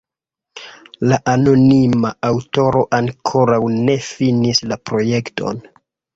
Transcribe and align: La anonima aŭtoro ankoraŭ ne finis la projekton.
La 1.11 1.19
anonima 1.33 2.11
aŭtoro 2.31 2.81
ankoraŭ 3.01 3.61
ne 3.75 3.99
finis 4.09 4.65
la 4.73 4.81
projekton. 4.91 5.63